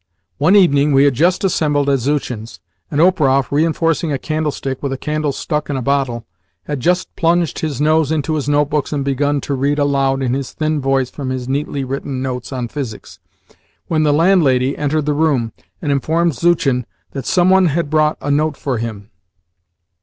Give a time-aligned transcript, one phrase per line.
[0.39, 2.59] One evening we had just assembled at Zuchin's,
[2.89, 6.25] and Operoff, reinforcing a candlestick with a candle stuck in a bottle,
[6.63, 10.53] had just plunged his nose into his notebooks and begun to read aloud in his
[10.53, 13.19] thin voice from his neatly written notes on physics,
[13.89, 15.53] when the landlady entered the room,
[15.83, 19.11] and informed Zuchin that some one had brought a note for him...